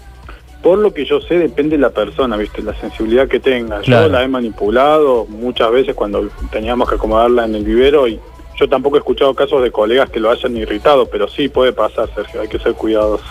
Por 0.61 0.79
lo 0.79 0.93
que 0.93 1.05
yo 1.05 1.21
sé, 1.21 1.39
depende 1.39 1.77
de 1.77 1.81
la 1.81 1.89
persona, 1.89 2.35
¿viste? 2.35 2.61
La 2.61 2.73
sensibilidad 2.75 3.27
que 3.27 3.39
tenga. 3.39 3.79
Claro. 3.79 4.07
Yo 4.07 4.11
la 4.11 4.23
he 4.23 4.27
manipulado 4.27 5.25
muchas 5.29 5.71
veces 5.71 5.95
cuando 5.95 6.27
teníamos 6.51 6.89
que 6.89 6.95
acomodarla 6.95 7.45
en 7.45 7.55
el 7.55 7.63
vivero 7.63 8.07
y 8.07 8.19
yo 8.59 8.67
tampoco 8.67 8.97
he 8.97 8.99
escuchado 8.99 9.33
casos 9.33 9.63
de 9.63 9.71
colegas 9.71 10.09
que 10.09 10.19
lo 10.19 10.29
hayan 10.29 10.57
irritado, 10.57 11.05
pero 11.05 11.29
sí 11.29 11.47
puede 11.47 11.71
pasar, 11.71 12.09
Sergio, 12.13 12.41
hay 12.41 12.49
que 12.49 12.59
ser 12.59 12.73
cuidadosos. 12.73 13.27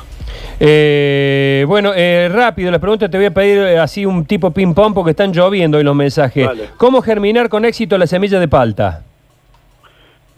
Eh, 0.61 1.65
bueno, 1.69 1.93
eh, 1.95 2.29
rápido, 2.33 2.71
las 2.71 2.81
preguntas 2.81 3.11
te 3.11 3.17
voy 3.17 3.27
a 3.27 3.31
pedir 3.31 3.59
eh, 3.59 3.79
así 3.79 4.07
un 4.07 4.25
tipo 4.25 4.51
ping-pong 4.51 4.95
porque 4.95 5.11
están 5.11 5.33
lloviendo 5.33 5.79
hoy 5.79 5.85
los 5.85 5.95
mensajes. 5.95 6.49
¿Cómo 6.77 7.03
germinar 7.03 7.49
con 7.49 7.65
éxito 7.65 7.99
la 7.99 8.07
semilla 8.07 8.41
de 8.41 8.49
palta? 8.49 9.05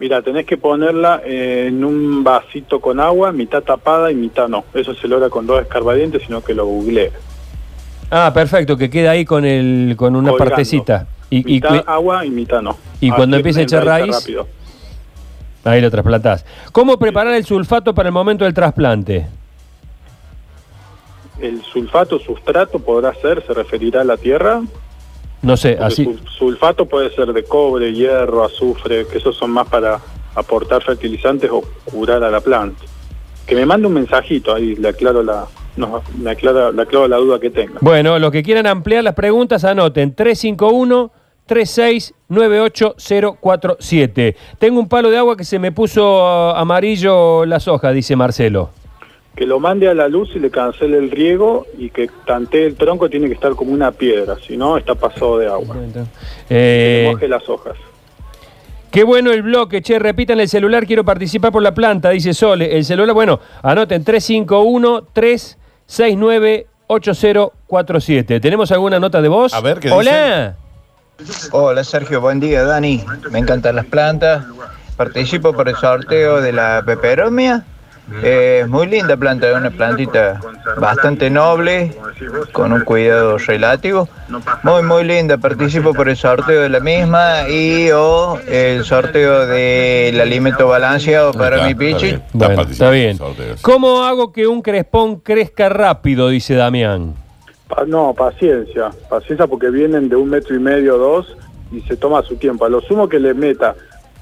Mira, 0.01 0.19
tenés 0.23 0.47
que 0.47 0.57
ponerla 0.57 1.21
eh, 1.23 1.65
en 1.67 1.85
un 1.85 2.23
vasito 2.23 2.79
con 2.81 2.99
agua, 2.99 3.31
mitad 3.31 3.61
tapada 3.61 4.11
y 4.11 4.15
mitad 4.15 4.47
no. 4.47 4.65
Eso 4.73 4.95
se 4.95 5.07
logra 5.07 5.29
con 5.29 5.45
dos 5.45 5.61
escarbadientes, 5.61 6.23
sino 6.25 6.43
que 6.43 6.55
lo 6.55 6.65
googleé. 6.65 7.11
Ah, 8.09 8.31
perfecto, 8.33 8.75
que 8.75 8.89
queda 8.89 9.11
ahí 9.11 9.25
con 9.25 9.45
el 9.45 9.93
con 9.95 10.15
una 10.15 10.31
Colgando. 10.31 10.49
partecita. 10.55 11.05
Y, 11.29 11.43
mitad 11.43 11.83
agua 11.85 12.25
y 12.25 12.31
mitad 12.31 12.63
no. 12.63 12.77
y 12.99 13.11
cuando 13.11 13.35
Así 13.35 13.41
empiece 13.41 13.59
a 13.59 13.63
echar 13.63 13.85
raíz- 13.85 14.11
rápido. 14.19 14.47
ahí 15.65 15.79
lo 15.81 15.91
trasplantás. 15.91 16.45
¿Cómo 16.71 16.97
preparar 16.97 17.35
el 17.35 17.45
sulfato 17.45 17.93
para 17.93 18.09
el 18.09 18.13
momento 18.13 18.43
del 18.43 18.55
trasplante? 18.55 19.27
El 21.39 21.61
sulfato 21.61 22.17
sustrato 22.17 22.79
podrá 22.79 23.13
ser, 23.21 23.45
se 23.45 23.53
referirá 23.53 24.01
a 24.01 24.03
la 24.03 24.17
tierra. 24.17 24.61
No 25.41 25.57
sé, 25.57 25.71
Porque 25.73 25.85
así. 25.85 26.05
sul- 26.05 26.19
sulfato 26.37 26.85
puede 26.85 27.09
ser 27.15 27.33
de 27.33 27.43
cobre, 27.43 27.91
hierro, 27.93 28.43
azufre, 28.43 29.07
que 29.07 29.17
esos 29.17 29.35
son 29.35 29.49
más 29.51 29.67
para 29.67 29.99
aportar 30.35 30.83
fertilizantes 30.83 31.49
o 31.51 31.61
curar 31.85 32.23
a 32.23 32.29
la 32.29 32.39
planta. 32.41 32.83
Que 33.47 33.55
me 33.55 33.65
mande 33.65 33.87
un 33.87 33.93
mensajito 33.93 34.53
ahí, 34.53 34.75
le 34.75 34.89
aclaro 34.89 35.23
la, 35.23 35.45
no, 35.77 36.03
me 36.19 36.29
aclara, 36.31 36.71
le 36.71 36.81
aclaro 36.83 37.07
la 37.07 37.17
duda 37.17 37.39
que 37.39 37.49
tenga. 37.49 37.79
Bueno, 37.81 38.19
los 38.19 38.31
que 38.31 38.43
quieran 38.43 38.67
ampliar 38.67 39.03
las 39.03 39.15
preguntas, 39.15 39.63
anoten 39.65 40.13
351 40.13 41.11
369847. 41.47 44.35
Tengo 44.59 44.79
un 44.79 44.87
palo 44.87 45.09
de 45.09 45.17
agua 45.17 45.35
que 45.35 45.43
se 45.43 45.59
me 45.59 45.71
puso 45.71 46.25
ah, 46.25 46.59
amarillo 46.59 47.45
las 47.45 47.67
hojas, 47.67 47.93
dice 47.93 48.15
Marcelo. 48.15 48.69
Que 49.35 49.45
lo 49.45 49.59
mande 49.59 49.87
a 49.89 49.93
la 49.93 50.07
luz 50.07 50.29
y 50.35 50.39
le 50.39 50.51
cancele 50.51 50.97
el 50.97 51.09
riego 51.09 51.65
y 51.77 51.89
que 51.89 52.09
tantee 52.27 52.65
el 52.67 52.75
tronco 52.75 53.09
tiene 53.09 53.27
que 53.27 53.33
estar 53.33 53.53
como 53.55 53.71
una 53.71 53.91
piedra, 53.91 54.35
si 54.45 54.57
no 54.57 54.77
está 54.77 54.93
pasado 54.95 55.37
de 55.39 55.47
agua. 55.47 55.75
Que 55.93 56.03
Eh, 56.49 57.03
le 57.05 57.11
moje 57.13 57.27
las 57.27 57.47
hojas. 57.49 57.75
qué 58.91 59.03
bueno 59.03 59.31
el 59.31 59.41
bloque, 59.41 59.81
che, 59.81 59.97
repitan 59.99 60.39
el 60.41 60.49
celular, 60.49 60.85
quiero 60.85 61.05
participar 61.05 61.51
por 61.51 61.63
la 61.63 61.73
planta, 61.73 62.09
dice 62.09 62.33
Sole. 62.33 62.75
El 62.77 62.83
celular, 62.83 63.13
bueno, 63.15 63.39
anoten 63.63 64.03
351 64.03 65.07
369 65.13 66.67
8047. 66.87 68.39
¿Tenemos 68.41 68.71
alguna 68.73 68.99
nota 68.99 69.21
de 69.21 69.29
voz? 69.29 69.53
A 69.53 69.61
ver, 69.61 69.79
¿qué 69.79 69.89
Hola. 69.91 70.55
Hola 71.51 71.83
Sergio, 71.83 72.19
buen 72.19 72.39
día 72.41 72.63
Dani. 72.63 73.03
Me 73.31 73.39
encantan 73.39 73.75
las 73.77 73.85
plantas. 73.85 74.43
Participo 74.97 75.53
por 75.53 75.69
el 75.69 75.75
sorteo 75.77 76.41
de 76.41 76.51
la 76.51 76.83
peperomia. 76.85 77.63
Es 78.23 78.67
muy 78.67 78.87
linda 78.87 79.15
planta, 79.17 79.49
es 79.49 79.55
una 79.55 79.69
plantita 79.71 80.39
bastante 80.77 81.29
noble, 81.29 81.95
con 82.51 82.73
un 82.73 82.81
cuidado 82.83 83.37
relativo. 83.37 84.07
Muy, 84.63 84.83
muy 84.83 85.03
linda. 85.03 85.37
Participo 85.37 85.93
por 85.93 86.09
el 86.09 86.15
sorteo 86.17 86.61
de 86.61 86.69
la 86.69 86.79
misma 86.79 87.49
y 87.49 87.89
o 87.91 88.37
el 88.47 88.83
sorteo 88.83 89.45
del 89.47 90.19
alimento 90.19 90.67
balanceado 90.67 91.31
para 91.33 91.57
Está- 91.57 91.65
mi 91.65 91.71
está 91.71 91.79
pichi. 91.97 92.05
bien. 92.07 92.23
Bueno, 92.33 92.61
está 92.63 92.85
en 92.87 92.93
bien. 92.93 93.17
sorteos. 93.17 93.61
¿Cómo 93.61 94.03
hago 94.03 94.31
que 94.31 94.47
un 94.47 94.61
crespón 94.61 95.17
crezca 95.19 95.69
rápido? 95.69 96.29
Dice 96.29 96.55
Damián. 96.55 97.13
Pa- 97.67 97.85
no, 97.85 98.13
paciencia, 98.13 98.89
paciencia 99.09 99.47
porque 99.47 99.69
vienen 99.69 100.09
de 100.09 100.15
un 100.15 100.29
metro 100.29 100.55
y 100.55 100.59
medio, 100.59 100.97
dos, 100.97 101.35
y 101.71 101.79
se 101.81 101.95
toma 101.95 102.21
su 102.23 102.35
tiempo. 102.35 102.65
A 102.65 102.69
lo 102.69 102.81
sumo 102.81 103.07
que 103.07 103.19
le 103.19 103.33
meta 103.33 103.75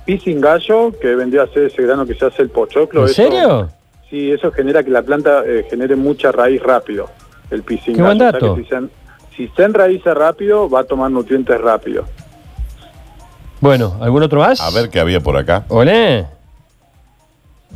pising 0.05 0.39
gallo, 0.41 0.91
que 0.99 1.15
vendría 1.15 1.43
a 1.43 1.47
ser 1.47 1.63
ese 1.65 1.81
grano 1.83 2.05
que 2.05 2.13
se 2.15 2.25
hace 2.25 2.41
el 2.43 2.49
pochoclo. 2.49 3.01
¿En 3.01 3.05
eso- 3.07 3.13
serio? 3.15 3.69
Sí, 4.09 4.31
eso 4.31 4.51
genera 4.51 4.83
que 4.83 4.89
la 4.89 5.01
planta 5.03 5.43
eh, 5.45 5.65
genere 5.69 5.95
mucha 5.95 6.31
raíz 6.31 6.61
rápido, 6.63 7.09
el 7.51 7.61
pising 7.63 7.95
Qué 7.95 8.01
buen 8.01 8.17
gallo. 8.17 8.37
O 8.37 8.39
sea 8.39 8.47
dato. 8.49 8.55
que 8.55 8.63
si, 8.63 8.69
se, 8.69 8.75
en- 8.75 8.91
si 9.37 9.47
se 9.55 9.63
enraiza 9.63 10.13
rápido, 10.13 10.69
va 10.69 10.81
a 10.81 10.83
tomar 10.83 11.11
nutrientes 11.11 11.59
rápido. 11.61 12.05
Bueno, 13.61 13.97
¿algún 14.01 14.23
otro 14.23 14.39
más? 14.39 14.59
A 14.61 14.69
ver 14.71 14.89
qué 14.89 14.99
había 14.99 15.19
por 15.19 15.35
acá. 15.37 15.65
Olé. 15.67 16.25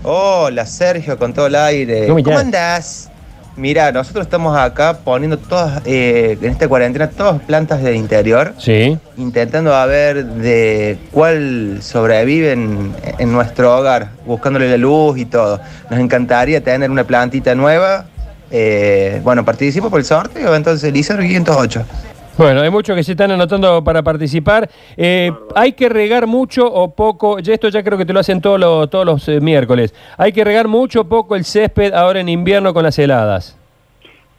Hola 0.01 0.65
Sergio, 0.65 1.17
con 1.19 1.33
todo 1.33 1.47
el 1.47 1.55
aire. 1.55 2.07
¿Cómo 2.07 2.23
¿Cómo, 2.23 2.37
andás? 2.39 3.11
Mira, 3.55 3.91
nosotros 3.91 4.25
estamos 4.25 4.57
acá 4.57 4.97
poniendo 5.03 5.37
todas, 5.37 5.81
eh, 5.85 6.37
en 6.41 6.49
esta 6.49 6.67
cuarentena, 6.67 7.07
todas 7.09 7.39
plantas 7.43 7.83
de 7.83 7.95
interior, 7.95 8.53
Sí. 8.57 8.97
intentando 9.15 9.75
a 9.75 9.85
ver 9.85 10.25
de 10.25 10.97
cuál 11.11 11.77
sobrevive 11.81 12.53
en, 12.53 12.91
en 13.19 13.31
nuestro 13.31 13.77
hogar, 13.77 14.09
buscándole 14.25 14.69
la 14.71 14.77
luz 14.77 15.19
y 15.19 15.25
todo. 15.25 15.59
Nos 15.91 15.99
encantaría 15.99 16.63
tener 16.63 16.89
una 16.89 17.03
plantita 17.03 17.53
nueva. 17.53 18.05
Eh, 18.49 19.21
bueno, 19.23 19.45
participo 19.45 19.89
por 19.89 19.99
el 19.99 20.05
sorteo, 20.05 20.55
entonces 20.55 20.91
Lizar 20.91 21.19
508. 21.19 21.85
Bueno, 22.35 22.61
hay 22.61 22.71
muchos 22.71 22.95
que 22.95 23.03
se 23.03 23.11
están 23.11 23.29
anotando 23.29 23.83
para 23.83 24.01
participar. 24.01 24.67
Eh, 24.97 25.31
¿Hay 25.55 25.73
que 25.73 25.87
regar 25.87 26.25
mucho 26.25 26.65
o 26.65 26.89
poco? 26.89 27.37
Ya 27.39 27.53
esto 27.53 27.69
ya 27.69 27.83
creo 27.83 27.95
que 27.95 28.05
te 28.05 28.13
lo 28.13 28.19
hacen 28.19 28.41
todos 28.41 28.59
los, 28.59 28.89
todos 28.89 29.05
los 29.05 29.27
eh, 29.29 29.39
miércoles. 29.39 29.93
¿Hay 30.17 30.33
que 30.33 30.43
regar 30.43 30.67
mucho 30.67 31.01
o 31.01 31.03
poco 31.03 31.35
el 31.35 31.45
césped 31.45 31.93
ahora 31.93 32.21
en 32.21 32.29
invierno 32.29 32.73
con 32.73 32.83
las 32.83 32.97
heladas? 32.97 33.55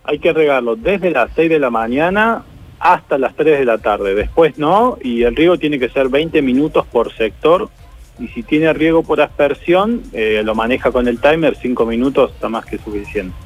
Hay 0.03 0.19
que 0.19 0.33
regarlo 0.33 0.75
desde 0.75 1.13
las 1.13 1.31
6 1.37 1.49
de 1.49 1.61
la 1.61 1.71
mañana 1.71 2.43
hasta 2.81 3.17
las 3.17 3.37
3 3.37 3.61
de 3.61 3.65
la 3.65 3.79
tarde. 3.79 4.17
Después 4.17 4.59
no, 4.59 4.99
y 5.01 5.23
el 5.23 5.37
riego 5.37 5.57
tiene 5.57 5.79
que 5.79 5.89
ser 5.89 6.09
20 6.09 6.43
minutos 6.43 6.85
por 6.87 7.13
sector. 7.15 7.69
Y 8.19 8.27
si 8.29 8.43
tiene 8.43 8.73
riego 8.73 9.05
por 9.05 9.21
aspersión, 9.21 10.03
eh, 10.13 10.43
lo 10.45 10.57
maneja 10.57 10.91
con 10.91 11.07
el 11.07 11.21
timer, 11.21 11.57
5 11.57 11.87
minutos 11.87 12.33
está 12.33 12.49
más 12.49 12.67
que 12.67 12.79
suficiente. 12.79 13.37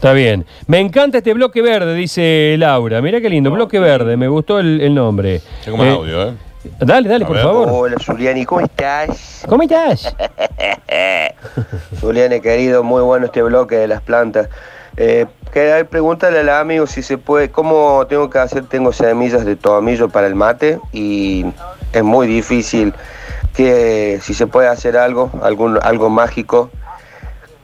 Está 0.00 0.14
bien. 0.14 0.46
Me 0.66 0.78
encanta 0.80 1.18
este 1.18 1.34
bloque 1.34 1.60
verde, 1.60 1.94
dice 1.94 2.54
Laura. 2.56 3.02
Mira 3.02 3.20
qué 3.20 3.28
lindo, 3.28 3.50
bloque 3.50 3.78
verde. 3.78 4.16
Me 4.16 4.28
gustó 4.28 4.58
el, 4.58 4.80
el 4.80 4.94
nombre. 4.94 5.42
Tengo 5.62 5.76
más 5.76 5.88
Eh, 5.88 5.90
audio, 5.90 6.22
¿eh? 6.22 6.32
Dale, 6.78 7.06
dale, 7.06 7.24
A 7.26 7.28
por 7.28 7.36
ver. 7.36 7.44
favor. 7.44 7.68
Hola 7.70 7.96
Juliani, 8.06 8.46
¿cómo 8.46 8.62
estás? 8.62 9.44
¿Cómo 9.46 9.62
estás? 9.62 10.16
Juliani, 12.00 12.40
querido, 12.40 12.82
muy 12.82 13.02
bueno 13.02 13.26
este 13.26 13.42
bloque 13.42 13.76
de 13.76 13.88
las 13.88 14.00
plantas. 14.00 14.48
Eh, 14.96 15.26
quería 15.52 15.84
preguntarle 15.84 16.38
al 16.40 16.48
amigo 16.48 16.86
si 16.86 17.02
se 17.02 17.18
puede, 17.18 17.50
cómo 17.50 18.06
tengo 18.08 18.30
que 18.30 18.38
hacer, 18.38 18.64
tengo 18.64 18.94
semillas 18.94 19.44
de 19.44 19.54
tomillo 19.56 20.08
para 20.08 20.26
el 20.28 20.34
mate 20.34 20.80
y 20.94 21.44
es 21.92 22.02
muy 22.02 22.26
difícil 22.26 22.94
que 23.54 24.18
si 24.22 24.32
se 24.32 24.46
puede 24.46 24.68
hacer 24.68 24.96
algo, 24.96 25.30
algún, 25.42 25.78
algo 25.82 26.08
mágico. 26.08 26.70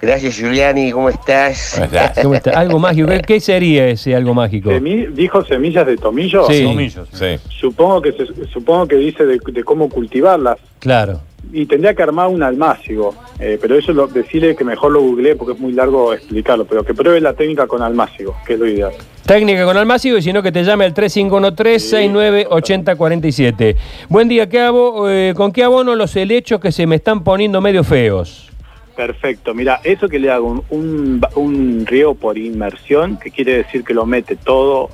Gracias 0.00 0.38
Juliani, 0.38 0.92
¿cómo 0.92 1.08
estás? 1.08 1.72
¿Cómo 1.74 1.84
estás? 1.86 2.18
¿Cómo 2.22 2.34
está? 2.34 2.50
Algo 2.58 2.78
mágico. 2.78 3.08
¿Qué, 3.26 3.40
sería 3.40 3.88
ese 3.88 4.14
algo 4.14 4.34
mágico? 4.34 4.70
Semi- 4.70 5.06
¿Dijo 5.14 5.42
semillas 5.44 5.86
de 5.86 5.96
tomillo? 5.96 6.46
Sí. 6.48 6.64
Tomillos. 6.64 7.08
Sí. 7.12 7.36
Supongo 7.48 8.02
que 8.02 8.12
se- 8.12 8.46
supongo 8.52 8.86
que 8.88 8.96
dice 8.96 9.24
de, 9.24 9.38
de 9.44 9.64
cómo 9.64 9.88
cultivarlas. 9.88 10.58
Claro. 10.80 11.20
Y 11.52 11.64
tendría 11.64 11.94
que 11.94 12.02
armar 12.02 12.28
un 12.28 12.42
almácigo, 12.42 13.14
eh, 13.38 13.56
pero 13.60 13.78
eso 13.78 13.92
lo, 13.92 14.06
decirle 14.08 14.54
que 14.56 14.64
mejor 14.64 14.90
lo 14.92 15.00
googleé 15.00 15.36
porque 15.36 15.52
es 15.54 15.60
muy 15.60 15.72
largo 15.72 16.12
explicarlo, 16.12 16.64
pero 16.66 16.84
que 16.84 16.92
pruebe 16.92 17.20
la 17.20 17.32
técnica 17.34 17.66
con 17.66 17.82
almácigo, 17.82 18.34
que 18.46 18.54
es 18.54 18.58
lo 18.58 18.66
ideal. 18.68 18.92
Técnica 19.24 19.64
con 19.64 19.76
almácigo 19.76 20.18
y 20.18 20.22
si 20.22 20.32
no 20.32 20.42
que 20.42 20.50
te 20.52 20.62
llame 20.64 20.84
al 20.84 20.92
3513-698047. 20.94 23.76
Buen 24.08 24.28
día, 24.28 24.48
¿qué 24.48 24.60
abo- 24.60 25.08
eh, 25.08 25.34
¿con 25.36 25.52
qué 25.52 25.62
abono 25.62 25.94
los 25.94 26.14
helechos 26.16 26.60
que 26.60 26.72
se 26.72 26.86
me 26.86 26.96
están 26.96 27.22
poniendo 27.24 27.60
medio 27.60 27.82
feos? 27.84 28.50
Perfecto, 28.96 29.52
mira, 29.54 29.80
eso 29.84 30.08
que 30.08 30.18
le 30.18 30.30
hago 30.30 30.46
un, 30.48 30.62
un, 30.70 31.20
un 31.34 31.86
riego 31.86 32.14
por 32.14 32.38
inmersión, 32.38 33.18
que 33.18 33.30
quiere 33.30 33.58
decir 33.58 33.84
que 33.84 33.92
lo 33.92 34.06
mete 34.06 34.36
todo, 34.36 34.88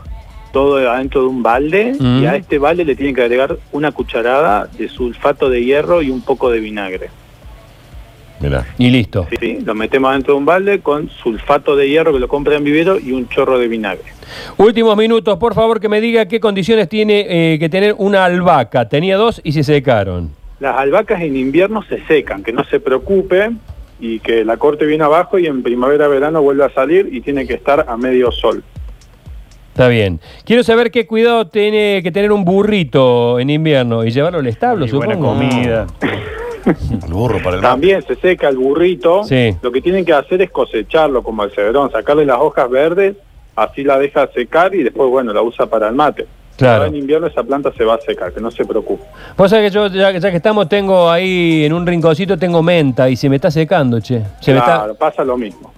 todo 0.52 0.76
adentro 0.90 1.20
de 1.22 1.26
un 1.28 1.42
balde, 1.42 1.94
Mm. 1.98 2.22
y 2.22 2.26
a 2.26 2.34
este 2.34 2.58
balde 2.58 2.84
le 2.84 2.96
tienen 2.96 3.14
que 3.14 3.22
agregar 3.22 3.56
una 3.70 3.92
cucharada 3.92 4.66
de 4.76 4.88
sulfato 4.88 5.48
de 5.48 5.64
hierro 5.64 6.02
y 6.02 6.10
un 6.10 6.20
poco 6.20 6.50
de 6.50 6.58
vinagre. 6.58 7.10
Mira. 8.40 8.66
Y 8.76 8.90
listo. 8.90 9.28
¿sí? 9.40 9.58
Lo 9.64 9.72
metemos 9.72 10.12
dentro 10.12 10.34
de 10.34 10.38
un 10.40 10.46
balde 10.46 10.80
con 10.80 11.08
sulfato 11.08 11.76
de 11.76 11.88
hierro 11.88 12.12
que 12.12 12.18
lo 12.18 12.26
compra 12.26 12.56
en 12.56 12.64
vivero 12.64 12.98
y 12.98 13.12
un 13.12 13.28
chorro 13.28 13.56
de 13.56 13.68
vinagre. 13.68 14.02
Últimos 14.56 14.96
minutos, 14.96 15.38
por 15.38 15.54
favor, 15.54 15.78
que 15.78 15.88
me 15.88 16.00
diga 16.00 16.26
qué 16.26 16.40
condiciones 16.40 16.88
tiene 16.88 17.52
eh, 17.54 17.58
que 17.60 17.68
tener 17.68 17.94
una 17.98 18.24
albahaca. 18.24 18.88
Tenía 18.88 19.16
dos 19.16 19.40
y 19.44 19.52
se 19.52 19.62
secaron. 19.62 20.30
Las 20.58 20.76
albahacas 20.76 21.22
en 21.22 21.36
invierno 21.36 21.84
se 21.84 22.04
secan, 22.06 22.42
que 22.42 22.52
no 22.52 22.64
se 22.64 22.80
preocupe 22.80 23.50
y 24.02 24.18
que 24.18 24.44
la 24.44 24.56
corte 24.56 24.84
viene 24.84 25.04
abajo 25.04 25.38
y 25.38 25.46
en 25.46 25.62
primavera-verano 25.62 26.42
vuelve 26.42 26.64
a 26.64 26.70
salir 26.70 27.08
y 27.12 27.20
tiene 27.20 27.46
que 27.46 27.54
estar 27.54 27.86
a 27.88 27.96
medio 27.96 28.32
sol. 28.32 28.64
Está 29.68 29.86
bien. 29.86 30.18
Quiero 30.44 30.64
saber 30.64 30.90
qué 30.90 31.06
cuidado 31.06 31.46
tiene 31.46 32.00
que 32.02 32.10
tener 32.10 32.32
un 32.32 32.44
burrito 32.44 33.38
en 33.38 33.48
invierno 33.48 34.04
y 34.04 34.10
llevarlo 34.10 34.40
al 34.40 34.46
establo, 34.48 34.86
Y 34.86 34.90
buena 34.90 35.14
supongo. 35.14 35.34
comida. 35.38 35.86
El 36.66 37.12
burro 37.12 37.38
para 37.42 37.56
el 37.56 37.62
mate. 37.62 37.72
También 37.72 38.02
se 38.06 38.14
seca 38.16 38.48
el 38.48 38.56
burrito. 38.56 39.24
Sí. 39.24 39.56
Lo 39.62 39.72
que 39.72 39.80
tienen 39.80 40.04
que 40.04 40.12
hacer 40.12 40.42
es 40.42 40.50
cosecharlo 40.50 41.22
como 41.22 41.42
el 41.42 41.50
cedrón, 41.50 41.90
sacarle 41.90 42.24
las 42.24 42.38
hojas 42.38 42.70
verdes, 42.70 43.16
así 43.56 43.82
la 43.82 43.98
deja 43.98 44.28
secar 44.32 44.72
y 44.74 44.82
después, 44.84 45.10
bueno, 45.10 45.32
la 45.32 45.42
usa 45.42 45.66
para 45.66 45.88
el 45.88 45.94
mate. 45.96 46.26
Claro. 46.62 46.84
En 46.84 46.96
invierno 46.96 47.26
esa 47.26 47.42
planta 47.42 47.72
se 47.76 47.84
va 47.84 47.94
a 47.94 48.00
secar, 48.00 48.32
que 48.32 48.40
no 48.40 48.50
se 48.50 48.64
preocupe. 48.64 49.04
Vos 49.36 49.50
sabés 49.50 49.70
que 49.70 49.74
yo, 49.74 49.86
ya, 49.88 50.10
ya 50.12 50.30
que 50.30 50.36
estamos, 50.36 50.68
tengo 50.68 51.10
ahí 51.10 51.64
en 51.64 51.72
un 51.72 51.86
rinconcito, 51.86 52.38
tengo 52.38 52.62
menta 52.62 53.08
y 53.10 53.16
se 53.16 53.28
me 53.28 53.36
está 53.36 53.50
secando, 53.50 54.00
che. 54.00 54.22
Se 54.40 54.52
me 54.52 54.58
está... 54.58 54.92
pasa 54.94 55.24
lo 55.24 55.36
mismo. 55.36 55.72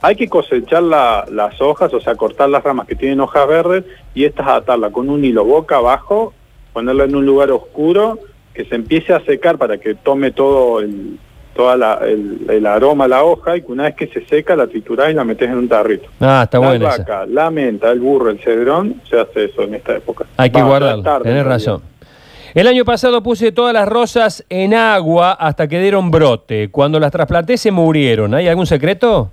Hay 0.00 0.14
que 0.14 0.28
cosechar 0.28 0.82
la- 0.84 1.24
las 1.30 1.60
hojas, 1.60 1.92
o 1.92 2.00
sea, 2.00 2.14
cortar 2.14 2.48
las 2.48 2.62
ramas 2.62 2.86
que 2.86 2.94
tienen 2.94 3.20
hojas 3.20 3.48
verdes 3.48 3.84
y 4.14 4.24
estas 4.24 4.46
atarla 4.46 4.90
con 4.90 5.10
un 5.10 5.24
hilo 5.24 5.44
boca 5.44 5.76
abajo, 5.76 6.32
ponerla 6.72 7.04
en 7.04 7.16
un 7.16 7.26
lugar 7.26 7.50
oscuro, 7.50 8.18
que 8.54 8.64
se 8.64 8.76
empiece 8.76 9.12
a 9.12 9.20
secar 9.24 9.58
para 9.58 9.78
que 9.78 9.94
tome 9.94 10.30
todo 10.30 10.80
el, 10.80 11.18
toda 11.58 11.76
la- 11.76 11.98
el, 12.06 12.46
el 12.48 12.64
aroma 12.66 13.06
a 13.06 13.08
la 13.08 13.24
hoja 13.24 13.56
y 13.56 13.62
que 13.62 13.72
una 13.72 13.82
vez 13.82 13.96
que 13.96 14.06
se 14.06 14.24
seca 14.26 14.54
la 14.54 14.68
triturás 14.68 15.10
y 15.10 15.14
la 15.14 15.24
metes 15.24 15.48
en 15.50 15.56
un 15.58 15.68
tarrito. 15.68 16.08
Ah, 16.20 16.42
está 16.44 16.60
la 16.60 16.68
buena 16.68 16.88
esa. 16.88 17.02
albahaca, 17.02 17.26
la 17.26 17.50
menta, 17.50 17.90
el 17.90 17.98
burro, 17.98 18.30
el 18.30 18.38
cedrón, 18.38 19.02
se 19.10 19.18
hace 19.18 19.46
eso 19.46 19.62
en 19.64 19.74
esta 19.74 19.96
época. 19.96 20.24
Hay 20.36 20.50
que 20.50 20.62
guardarlo, 20.62 21.02
tenés 21.24 21.44
razón. 21.44 21.82
El 22.54 22.68
año 22.68 22.84
pasado 22.84 23.24
puse 23.24 23.50
todas 23.50 23.74
las 23.74 23.88
rosas 23.88 24.44
en 24.48 24.72
agua 24.72 25.32
hasta 25.32 25.66
que 25.66 25.80
dieron 25.80 26.12
brote. 26.12 26.70
Cuando 26.70 27.00
las 27.00 27.10
trasplanté 27.10 27.56
se 27.58 27.72
murieron. 27.72 28.32
¿Hay 28.34 28.46
algún 28.46 28.64
secreto? 28.66 29.32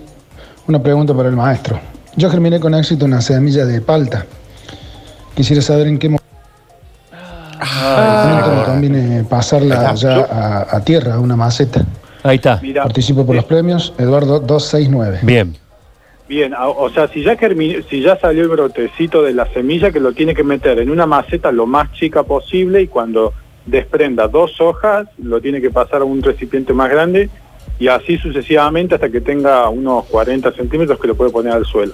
Una 0.67 0.81
pregunta 0.81 1.13
para 1.13 1.29
el 1.29 1.35
maestro. 1.35 1.79
Yo 2.15 2.29
germiné 2.29 2.59
con 2.59 2.73
éxito 2.75 3.05
una 3.05 3.21
semilla 3.21 3.65
de 3.65 3.81
palta. 3.81 4.25
Quisiera 5.35 5.61
saber 5.61 5.87
en 5.87 5.97
qué 5.99 6.09
momento 6.09 6.25
me 8.57 8.63
conviene 8.65 9.23
pasarla 9.23 9.93
ya 9.95 10.25
a, 10.25 10.75
a 10.77 10.83
tierra, 10.83 11.15
a 11.15 11.19
una 11.19 11.35
maceta. 11.35 11.85
Ahí 12.23 12.35
está. 12.35 12.59
Mira, 12.61 12.83
Participo 12.83 13.25
por 13.25 13.35
los 13.35 13.45
premios, 13.45 13.93
Eduardo 13.97 14.39
269. 14.39 15.19
Bien. 15.23 15.55
Bien, 16.27 16.53
a- 16.53 16.67
o 16.67 16.89
sea, 16.89 17.07
si 17.07 17.23
ya, 17.23 17.37
si 17.89 18.01
ya 18.01 18.19
salió 18.19 18.43
el 18.43 18.49
brotecito 18.49 19.23
de 19.23 19.33
la 19.33 19.47
semilla, 19.53 19.91
que 19.91 19.99
lo 19.99 20.11
tiene 20.13 20.35
que 20.35 20.43
meter 20.43 20.79
en 20.79 20.89
una 20.91 21.05
maceta 21.05 21.51
lo 21.51 21.65
más 21.65 21.91
chica 21.93 22.23
posible 22.23 22.81
y 22.81 22.87
cuando 22.87 23.33
desprenda 23.65 24.27
dos 24.27 24.59
hojas, 24.59 25.07
lo 25.17 25.39
tiene 25.41 25.61
que 25.61 25.69
pasar 25.71 26.01
a 26.01 26.05
un 26.05 26.21
recipiente 26.21 26.73
más 26.73 26.89
grande 26.89 27.29
y 27.79 27.87
así 27.87 28.17
sucesivamente 28.17 28.95
hasta 28.95 29.09
que 29.09 29.21
tenga 29.21 29.69
unos 29.69 30.05
40 30.05 30.51
centímetros 30.53 30.99
que 30.99 31.07
lo 31.07 31.15
puede 31.15 31.31
poner 31.31 31.53
al 31.53 31.65
suelo. 31.65 31.93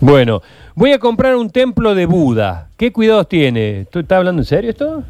Bueno, 0.00 0.42
voy 0.74 0.92
a 0.92 0.98
comprar 0.98 1.36
un 1.36 1.50
templo 1.50 1.94
de 1.94 2.06
Buda. 2.06 2.68
¿Qué 2.76 2.92
cuidados 2.92 3.28
tiene? 3.28 3.86
¿Tú 3.90 4.00
estás 4.00 4.18
hablando 4.18 4.42
en 4.42 4.46
serio 4.46 4.70
esto? 4.70 5.04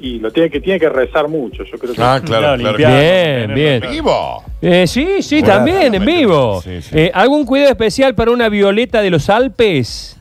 Y 0.00 0.18
lo 0.18 0.30
tiene 0.30 0.50
que 0.50 0.60
tiene 0.60 0.78
que 0.78 0.88
rezar 0.90 1.28
mucho, 1.28 1.64
yo 1.64 1.78
creo 1.78 1.94
que 1.94 2.02
Ah, 2.02 2.20
claro, 2.22 2.58
claro. 2.58 2.76
Bien, 2.76 3.54
bien. 3.54 3.82
¡Vivo! 3.90 4.44
Eh, 4.60 4.86
sí, 4.86 5.22
sí, 5.22 5.40
Bueno, 5.40 5.54
también, 5.54 5.94
en 5.94 6.04
vivo. 6.04 6.60
sí, 6.62 6.82
sí. 6.82 6.90
Eh, 6.92 7.10
¿Algún 7.14 7.46
cuidado 7.46 7.70
especial 7.70 8.14
para 8.14 8.30
una 8.30 8.48
violeta 8.50 9.00
de 9.00 9.10
los 9.10 9.30
Alpes? 9.30 10.20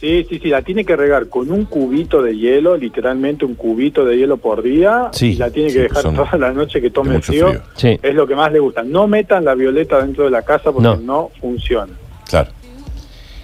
Sí, 0.00 0.26
sí, 0.28 0.38
sí, 0.42 0.48
la 0.48 0.60
tiene 0.60 0.84
que 0.84 0.94
regar 0.94 1.28
con 1.28 1.50
un 1.50 1.64
cubito 1.64 2.22
de 2.22 2.36
hielo, 2.36 2.76
literalmente 2.76 3.46
un 3.46 3.54
cubito 3.54 4.04
de 4.04 4.18
hielo 4.18 4.36
por 4.36 4.62
día, 4.62 5.08
Sí, 5.12 5.32
y 5.32 5.36
la 5.36 5.50
tiene 5.50 5.70
sí, 5.70 5.76
que 5.76 5.82
dejar 5.84 6.02
toda 6.02 6.36
la 6.38 6.52
noche 6.52 6.82
que 6.82 6.90
tome 6.90 7.18
frío. 7.22 7.48
frío. 7.48 7.62
Sí. 7.76 7.98
Es 8.02 8.14
lo 8.14 8.26
que 8.26 8.34
más 8.36 8.52
le 8.52 8.58
gusta. 8.58 8.82
No 8.82 9.06
metan 9.08 9.44
la 9.46 9.54
violeta 9.54 9.98
dentro 10.02 10.24
de 10.24 10.30
la 10.30 10.42
casa 10.42 10.70
porque 10.70 10.82
No. 10.82 10.96
no, 10.96 11.30
funciona. 11.40 11.92
Claro. 12.28 12.50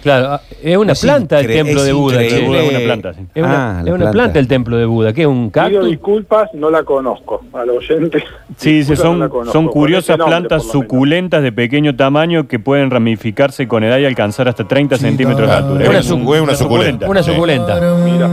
Claro, 0.03 0.33
ah, 0.33 0.41
es 0.61 0.77
una 0.77 0.91
Es 0.91 1.01
planta 1.01 1.39
el 1.39 1.47
templo 1.47 1.81
de 1.83 1.93
Buda. 1.93 2.21
es 2.21 2.43
una 2.43 2.79
planta, 2.79 3.13
sí. 3.13 3.21
Es 3.33 3.43
una, 3.43 3.79
es 3.79 3.85
la 3.85 3.93
una 3.93 4.11
planta. 4.11 4.39
el 4.39 4.47
templo 4.47 4.77
de 4.77 4.85
Buda. 4.85 5.13
¿Qué 5.13 5.21
es 5.21 5.27
un 5.27 5.49
Pido 5.49 5.63
cactus? 5.63 5.85
disculpas, 5.89 6.49
no 6.53 6.69
la 6.69 6.83
conozco. 6.83 7.41
Al 7.53 7.69
oyente. 7.69 8.23
Sí, 8.57 8.83
no 8.89 8.95
son, 8.95 9.29
conozco. 9.29 9.45
son 9.51 9.65
Con 9.65 9.73
curiosas 9.73 10.17
nombre, 10.17 10.35
plantas 10.37 10.63
suculentas 10.63 11.41
de 11.41 11.51
pequeño 11.51 11.95
tamaño 11.95 12.47
que 12.47 12.59
pueden 12.59 12.91
ramificarse 12.91 13.67
con 13.67 13.83
edad 13.83 13.97
y 13.97 14.05
alcanzar 14.05 14.47
hasta 14.49 14.67
30 14.67 14.97
centímetros 14.97 15.47
de 15.49 15.55
altura. 15.55 15.89
Una 15.89 15.99
Es 15.99 16.11
un- 16.11 16.27
una 16.27 16.55
suculenta. 16.55 17.09
Una 17.09 17.23
Sí. 17.23 17.31
suculenta. 17.31 17.79
Mira, 18.03 18.27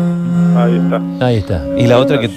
ahí 0.64 0.76
está. 0.76 1.26
Ahí 1.26 1.36
está. 1.36 1.64
Y 1.78 1.86
la 1.86 1.98
otra 1.98 2.18
que 2.20 2.28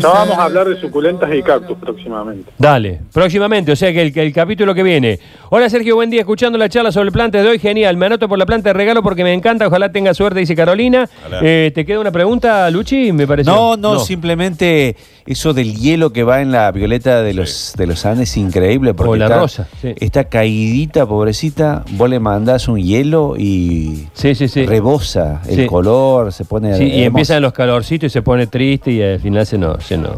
Ya 0.00 0.08
vamos 0.08 0.36
a 0.38 0.44
hablar 0.44 0.68
de 0.68 0.80
suculentas 0.80 1.30
y 1.34 1.42
cactus 1.42 1.76
próximamente. 1.78 2.50
Dale, 2.58 3.00
próximamente, 3.12 3.72
o 3.72 3.76
sea 3.76 3.92
que 3.92 4.02
el, 4.02 4.12
que 4.12 4.22
el 4.22 4.32
capítulo 4.32 4.74
que 4.74 4.82
viene. 4.82 5.18
Hola 5.50 5.68
Sergio, 5.68 5.96
buen 5.96 6.10
día, 6.10 6.20
escuchando 6.20 6.56
la 6.58 6.68
charla 6.68 6.92
sobre 6.92 7.10
plantas 7.10 7.42
de 7.42 7.48
hoy, 7.50 7.58
genial. 7.58 7.96
Me 7.96 8.06
anoto 8.06 8.28
por 8.28 8.38
la 8.38 8.46
planta 8.46 8.70
de 8.70 8.72
regalo 8.74 9.02
porque 9.02 9.24
me 9.24 9.32
encanta, 9.32 9.66
ojalá 9.66 9.90
tenga 9.90 10.14
suerte, 10.14 10.40
dice 10.40 10.54
Carolina. 10.54 11.08
Eh, 11.42 11.72
¿Te 11.74 11.84
queda 11.84 12.00
una 12.00 12.12
pregunta, 12.12 12.70
Luchi? 12.70 13.12
Me 13.12 13.26
parece. 13.26 13.50
No, 13.50 13.76
no, 13.76 13.98
simplemente 13.98 14.96
eso 15.26 15.52
del 15.52 15.76
hielo 15.76 16.12
que 16.12 16.22
va 16.24 16.40
en 16.40 16.52
la 16.52 16.70
violeta 16.72 17.22
de 17.22 17.34
los, 17.34 17.74
de 17.76 17.86
los 17.86 18.04
Andes 18.06 18.30
es 18.30 18.36
increíble. 18.36 18.94
Porque 18.94 19.10
O 19.10 19.16
la 19.16 19.26
está, 19.26 19.38
rosa, 19.38 19.68
sí. 19.80 19.92
Está 19.98 20.24
caidita, 20.24 21.06
pobrecita. 21.06 21.84
Vos 21.92 22.08
le 22.08 22.20
mandás 22.20 22.68
un 22.68 22.78
hielo 22.78 23.34
y 23.38 24.08
Sí, 24.12 24.34
sí, 24.34 24.48
sí. 24.48 24.66
rebosa 24.66 25.40
el 25.48 25.56
Sí. 25.56 25.66
color, 25.66 26.32
se 26.32 26.44
pone. 26.44 26.76
Sí, 26.76 26.84
y 26.84 27.02
empiezan 27.02 27.42
los 27.42 27.52
calorcitos 27.60 28.06
y 28.06 28.10
se 28.10 28.22
pone 28.22 28.46
triste 28.46 28.90
y 28.90 29.02
al 29.02 29.20
final 29.20 29.44
se 29.44 29.58
nos, 29.58 29.84
se 29.84 29.98
nos, 29.98 30.16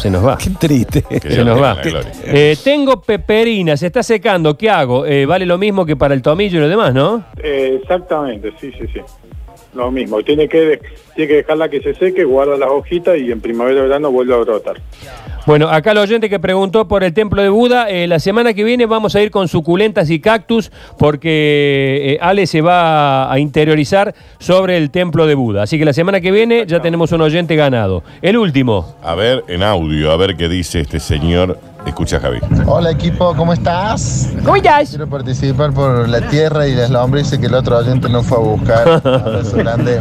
se 0.00 0.08
nos 0.08 0.24
va. 0.24 0.38
Qué 0.38 0.50
triste. 0.50 1.02
Se 1.20 1.44
nos 1.44 1.60
va. 1.60 1.76
Eh, 2.24 2.56
tengo 2.62 3.02
peperina, 3.02 3.76
se 3.76 3.86
está 3.86 4.04
secando, 4.04 4.56
¿qué 4.56 4.70
hago? 4.70 5.04
Eh, 5.04 5.26
vale 5.26 5.44
lo 5.46 5.58
mismo 5.58 5.84
que 5.84 5.96
para 5.96 6.14
el 6.14 6.22
tomillo 6.22 6.58
y 6.58 6.60
lo 6.60 6.68
demás, 6.68 6.94
¿no? 6.94 7.24
Eh, 7.42 7.80
exactamente, 7.82 8.52
sí, 8.60 8.70
sí, 8.78 8.86
sí. 8.92 9.00
Lo 9.74 9.90
mismo. 9.90 10.22
Tiene 10.22 10.48
que, 10.48 10.80
tiene 11.16 11.28
que 11.28 11.36
dejarla 11.38 11.68
que 11.68 11.80
se 11.80 11.92
seque, 11.94 12.22
guarda 12.22 12.56
las 12.56 12.70
hojitas 12.70 13.18
y 13.18 13.32
en 13.32 13.40
primavera 13.40 13.80
o 13.80 13.82
verano 13.82 14.12
vuelve 14.12 14.34
a 14.34 14.36
brotar. 14.36 14.76
Bueno, 15.46 15.68
acá 15.68 15.92
el 15.92 15.98
oyente 15.98 16.28
que 16.28 16.40
preguntó 16.40 16.88
por 16.88 17.04
el 17.04 17.14
templo 17.14 17.40
de 17.40 17.48
Buda, 17.48 17.88
eh, 17.88 18.08
la 18.08 18.18
semana 18.18 18.52
que 18.52 18.64
viene 18.64 18.84
vamos 18.84 19.14
a 19.14 19.22
ir 19.22 19.30
con 19.30 19.46
suculentas 19.46 20.10
y 20.10 20.18
cactus 20.18 20.72
porque 20.98 22.14
eh, 22.14 22.18
Ale 22.20 22.48
se 22.48 22.62
va 22.62 23.32
a 23.32 23.38
interiorizar 23.38 24.12
sobre 24.40 24.76
el 24.76 24.90
templo 24.90 25.24
de 25.24 25.36
Buda. 25.36 25.62
Así 25.62 25.78
que 25.78 25.84
la 25.84 25.92
semana 25.92 26.20
que 26.20 26.32
viene 26.32 26.64
ya 26.66 26.80
tenemos 26.80 27.12
un 27.12 27.20
oyente 27.20 27.54
ganado. 27.54 28.02
El 28.22 28.38
último. 28.38 28.96
A 29.04 29.14
ver, 29.14 29.44
en 29.46 29.62
audio, 29.62 30.10
a 30.10 30.16
ver 30.16 30.36
qué 30.36 30.48
dice 30.48 30.80
este 30.80 30.98
señor. 30.98 31.60
Escucha, 31.86 32.18
Javi. 32.18 32.40
Hola 32.66 32.90
equipo, 32.90 33.32
¿cómo 33.36 33.52
estás? 33.52 34.32
¿Cómo 34.44 34.56
estás? 34.56 34.88
Quiero 34.88 35.08
participar 35.08 35.72
por 35.72 36.08
la 36.08 36.28
tierra 36.28 36.66
y 36.66 36.74
las 36.74 36.90
lombrices 36.90 37.38
que 37.38 37.46
el 37.46 37.54
otro 37.54 37.78
oyente 37.78 38.08
no 38.08 38.24
fue 38.24 38.38
a 38.38 38.40
buscar. 38.40 38.88
Abrazo 39.04 39.56
grande. 39.58 40.00